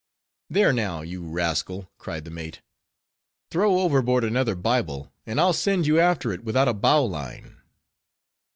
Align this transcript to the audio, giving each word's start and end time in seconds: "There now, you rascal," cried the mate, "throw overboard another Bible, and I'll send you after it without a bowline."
"There 0.49 0.73
now, 0.73 1.01
you 1.03 1.21
rascal," 1.29 1.91
cried 1.99 2.25
the 2.25 2.31
mate, 2.31 2.63
"throw 3.51 3.81
overboard 3.81 4.23
another 4.23 4.55
Bible, 4.55 5.13
and 5.27 5.39
I'll 5.39 5.53
send 5.53 5.85
you 5.85 5.99
after 5.99 6.31
it 6.33 6.43
without 6.43 6.67
a 6.67 6.73
bowline." 6.73 7.57